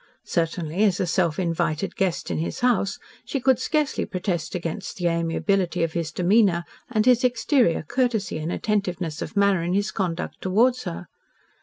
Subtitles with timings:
[0.25, 5.05] Certainly, as a self invited guest in his house, she could scarcely protest against the
[5.05, 10.41] amiability of his demeanour and his exterior courtesy and attentiveness of manner in his conduct
[10.41, 11.07] towards her.